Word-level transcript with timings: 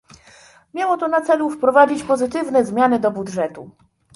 Miało 0.73 0.97
to 0.97 1.07
na 1.07 1.21
celu 1.21 1.49
wprowadzić 1.49 2.03
pozytywne 2.03 2.65
zmiany 2.65 2.99
do 2.99 3.11
budżetu 3.11 3.69